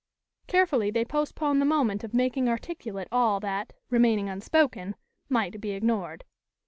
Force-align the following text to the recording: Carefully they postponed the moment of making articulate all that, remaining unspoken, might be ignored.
Carefully 0.47 0.89
they 0.89 1.05
postponed 1.05 1.61
the 1.61 1.65
moment 1.67 2.03
of 2.03 2.11
making 2.11 2.49
articulate 2.49 3.07
all 3.11 3.39
that, 3.41 3.71
remaining 3.91 4.29
unspoken, 4.29 4.95
might 5.29 5.61
be 5.61 5.73
ignored. 5.73 6.23